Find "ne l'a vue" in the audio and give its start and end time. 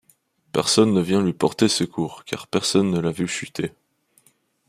2.89-3.27